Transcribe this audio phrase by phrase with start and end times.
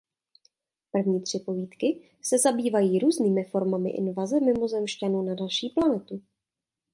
[0.91, 6.21] První tři povídky se zabývají různými formami invaze mimozemšťanů na naší planetu.